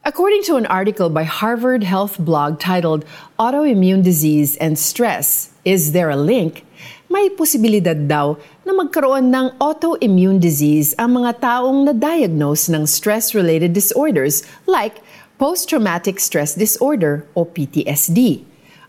According 0.00 0.48
to 0.48 0.56
an 0.56 0.64
article 0.64 1.12
by 1.12 1.28
Harvard 1.28 1.84
Health 1.84 2.16
blog 2.16 2.56
titled 2.56 3.04
Autoimmune 3.36 4.00
Disease 4.00 4.56
and 4.56 4.80
Stress, 4.80 5.52
Is 5.60 5.92
There 5.92 6.08
a 6.08 6.16
Link? 6.16 6.64
May 7.12 7.28
posibilidad 7.28 8.08
daw 8.08 8.40
na 8.64 8.72
magkaroon 8.72 9.28
ng 9.28 9.60
autoimmune 9.60 10.40
disease 10.40 10.96
ang 10.96 11.20
mga 11.20 11.44
taong 11.44 11.84
na-diagnose 11.84 12.72
ng 12.72 12.88
stress-related 12.88 13.76
disorders 13.76 14.40
like 14.64 15.04
post-traumatic 15.36 16.16
stress 16.16 16.56
disorder 16.56 17.28
o 17.36 17.44
PTSD, 17.44 18.40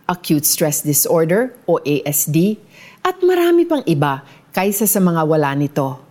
acute 0.08 0.48
stress 0.48 0.80
disorder 0.80 1.52
o 1.68 1.84
ASD, 1.84 2.56
at 3.04 3.20
marami 3.20 3.68
pang 3.68 3.84
iba 3.84 4.24
kaysa 4.56 4.88
sa 4.88 5.04
mga 5.04 5.28
wala 5.28 5.52
nito. 5.60 6.11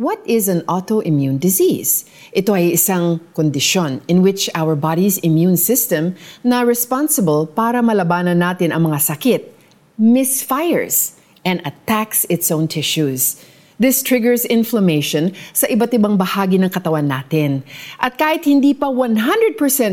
What 0.00 0.24
is 0.24 0.48
an 0.48 0.64
autoimmune 0.72 1.36
disease? 1.36 2.08
Ito 2.32 2.56
ay 2.56 2.80
isang 2.80 3.20
kondisyon 3.36 4.00
in 4.08 4.24
which 4.24 4.48
our 4.56 4.72
body's 4.72 5.20
immune 5.20 5.60
system 5.60 6.16
na 6.40 6.64
responsible 6.64 7.44
para 7.44 7.84
malabanan 7.84 8.40
natin 8.40 8.72
ang 8.72 8.88
mga 8.88 8.98
sakit 9.04 9.52
misfires 10.00 11.20
and 11.44 11.60
attacks 11.68 12.24
its 12.32 12.48
own 12.48 12.72
tissues. 12.72 13.36
This 13.76 14.00
triggers 14.00 14.48
inflammation 14.48 15.36
sa 15.52 15.68
iba't 15.68 15.92
ibang 15.92 16.16
bahagi 16.16 16.56
ng 16.56 16.72
katawan 16.72 17.12
natin. 17.12 17.60
At 18.00 18.16
kahit 18.16 18.48
hindi 18.48 18.72
pa 18.72 18.88
100% 18.88 19.20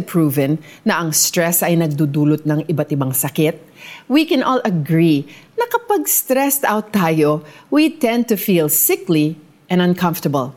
proven 0.08 0.64
na 0.88 1.04
ang 1.04 1.12
stress 1.12 1.60
ay 1.60 1.76
nagdudulot 1.76 2.48
ng 2.48 2.72
iba't 2.72 2.96
ibang 2.96 3.12
sakit, 3.12 3.60
we 4.08 4.24
can 4.24 4.48
all 4.48 4.64
agree 4.64 5.28
na 5.60 5.68
kapag 5.68 6.08
stressed 6.08 6.64
out 6.64 6.96
tayo, 6.96 7.44
we 7.68 7.92
tend 7.92 8.32
to 8.32 8.40
feel 8.40 8.72
sickly 8.72 9.36
and 9.70 9.82
uncomfortable. 9.82 10.54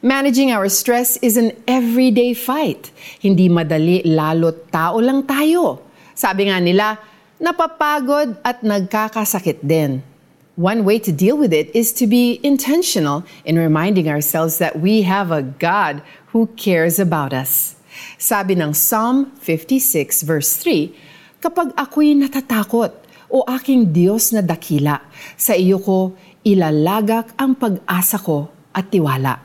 Managing 0.00 0.52
our 0.52 0.68
stress 0.68 1.16
is 1.18 1.36
an 1.36 1.52
everyday 1.66 2.32
fight. 2.32 2.90
Hindi 3.20 3.48
madali 3.48 4.06
lalo't 4.06 4.70
tao 4.70 5.02
lang 5.02 5.26
tayo. 5.26 5.82
Sabi 6.14 6.46
nga 6.46 6.62
nila, 6.62 6.96
napapagod 7.42 8.38
at 8.46 8.62
nagkakasakit 8.62 9.66
din. 9.66 10.00
One 10.54 10.86
way 10.86 11.02
to 11.02 11.10
deal 11.10 11.34
with 11.34 11.50
it 11.50 11.74
is 11.74 11.90
to 11.98 12.06
be 12.06 12.38
intentional 12.46 13.26
in 13.42 13.58
reminding 13.58 14.06
ourselves 14.06 14.62
that 14.62 14.78
we 14.78 15.02
have 15.02 15.34
a 15.34 15.42
God 15.42 15.98
who 16.30 16.46
cares 16.54 17.02
about 17.02 17.34
us. 17.34 17.74
Sabi 18.22 18.54
ng 18.54 18.70
Psalm 18.70 19.34
56 19.42 20.22
verse 20.22 20.54
3, 20.62 20.94
Kapag 21.42 21.74
ako'y 21.74 22.14
natatakot 22.14 22.94
o 23.26 23.42
aking 23.50 23.90
Diyos 23.90 24.30
na 24.30 24.46
dakila, 24.46 25.02
sa 25.34 25.58
iyo 25.58 25.82
ko 25.82 26.14
ilalagak 26.44 27.32
ang 27.40 27.56
pag-asa 27.56 28.20
ko 28.20 28.52
at 28.76 28.92
tiwala. 28.92 29.40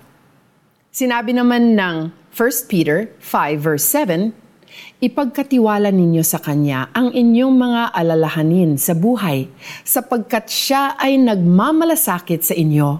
Sinabi 0.91 1.31
naman 1.31 1.79
ng 1.79 2.11
1 2.35 2.67
Peter 2.67 3.07
5 3.23 3.55
verse 3.55 3.87
7, 3.87 4.35
Ipagkatiwala 4.99 5.89
ninyo 5.95 6.21
sa 6.21 6.43
Kanya 6.43 6.91
ang 6.91 7.15
inyong 7.15 7.55
mga 7.55 7.83
alalahanin 7.95 8.75
sa 8.75 8.91
buhay, 8.91 9.47
sapagkat 9.87 10.51
Siya 10.51 10.99
ay 10.99 11.15
nagmamalasakit 11.17 12.43
sa 12.43 12.53
inyo. 12.53 12.99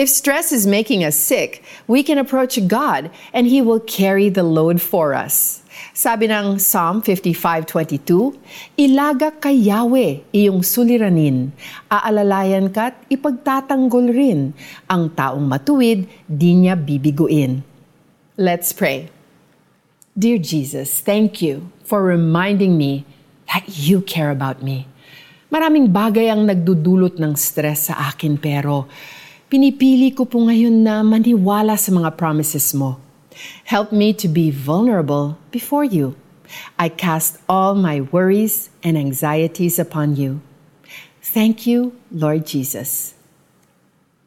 If 0.00 0.08
stress 0.08 0.48
is 0.48 0.64
making 0.64 1.04
us 1.04 1.12
sick, 1.12 1.60
we 1.84 2.00
can 2.00 2.16
approach 2.16 2.56
God 2.64 3.12
and 3.36 3.44
He 3.44 3.60
will 3.60 3.84
carry 3.84 4.32
the 4.32 4.42
load 4.42 4.80
for 4.80 5.12
us. 5.12 5.60
Sabi 5.90 6.30
ng 6.30 6.56
Psalm 6.56 7.02
55.22, 7.02 8.80
Ilagak 8.80 9.44
kay 9.44 9.68
Yahweh 9.68 10.30
iyong 10.32 10.64
suliranin, 10.64 11.50
aalalayan 11.90 12.70
ka't 12.70 12.96
ipagtatanggol 13.10 14.08
rin, 14.08 14.56
ang 14.86 15.10
taong 15.12 15.44
matuwid 15.44 16.06
di 16.24 16.50
niya 16.54 16.78
bibiguin. 16.78 17.60
Let's 18.40 18.72
pray. 18.72 19.12
Dear 20.16 20.40
Jesus, 20.40 21.00
thank 21.00 21.38
you 21.40 21.70
for 21.84 22.02
reminding 22.02 22.78
me 22.78 23.04
that 23.52 23.66
you 23.66 24.00
care 24.00 24.30
about 24.30 24.62
me. 24.62 24.86
Maraming 25.50 25.90
bagay 25.90 26.30
ang 26.30 26.46
nagdudulot 26.46 27.18
ng 27.18 27.34
stress 27.34 27.90
sa 27.90 28.14
akin 28.14 28.38
pero 28.38 28.86
pinipili 29.50 30.14
ko 30.14 30.22
po 30.22 30.46
ngayon 30.46 30.86
na 30.86 31.02
maniwala 31.02 31.74
sa 31.74 31.90
mga 31.90 32.14
promises 32.14 32.70
mo. 32.70 33.09
Help 33.68 33.92
me 33.92 34.12
to 34.14 34.26
be 34.26 34.50
vulnerable 34.50 35.38
before 35.50 35.84
you. 35.84 36.16
I 36.78 36.90
cast 36.90 37.38
all 37.48 37.74
my 37.74 38.00
worries 38.00 38.70
and 38.82 38.98
anxieties 38.98 39.78
upon 39.78 40.16
you. 40.16 40.42
Thank 41.20 41.66
you, 41.66 41.94
Lord 42.10 42.46
Jesus. 42.46 43.14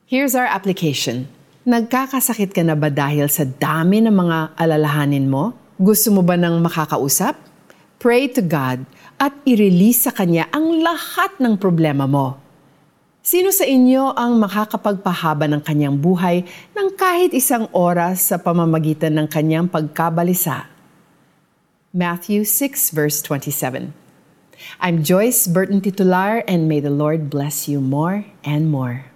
Here's 0.08 0.38
our 0.38 0.48
application. 0.48 1.28
Nagkakasakit 1.64 2.52
ka 2.52 2.64
na 2.64 2.76
ba 2.76 2.92
dahil 2.92 3.32
sa 3.32 3.48
dami 3.48 4.04
ng 4.04 4.12
mga 4.12 4.60
alalahanin 4.60 5.32
mo? 5.32 5.56
Gusto 5.80 6.12
mo 6.12 6.22
ba 6.22 6.36
ng 6.36 6.60
makakausap? 6.60 7.40
Pray 8.04 8.28
to 8.28 8.44
God 8.44 8.84
at 9.16 9.32
i-release 9.48 10.04
sa 10.04 10.12
Kanya 10.12 10.52
ang 10.52 10.84
lahat 10.84 11.40
ng 11.40 11.56
problema 11.56 12.04
mo. 12.04 12.43
Sino 13.24 13.56
sa 13.56 13.64
inyo 13.64 14.20
ang 14.20 14.36
makakapagpahaba 14.36 15.48
ng 15.48 15.64
kanyang 15.64 15.96
buhay 15.96 16.44
ng 16.76 16.88
kahit 17.00 17.32
isang 17.32 17.72
oras 17.72 18.20
sa 18.20 18.36
pamamagitan 18.36 19.16
ng 19.16 19.32
kanyang 19.32 19.72
pagkabalisa? 19.72 20.68
Matthew 21.96 22.44
6 22.44 22.92
verse 22.92 23.24
27 23.24 23.96
I'm 24.84 25.08
Joyce 25.08 25.48
Burton 25.48 25.80
Titular 25.80 26.44
and 26.52 26.68
may 26.68 26.84
the 26.84 26.92
Lord 26.92 27.32
bless 27.32 27.64
you 27.64 27.80
more 27.80 28.28
and 28.44 28.68
more. 28.68 29.13